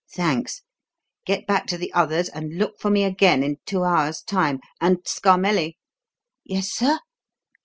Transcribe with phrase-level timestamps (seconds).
[0.11, 0.63] Thanks!
[1.27, 4.97] Get back to the others, and look for me again in two hours' time; and
[5.05, 5.77] Scarmelli!"
[6.43, 6.97] "Yes, sir?"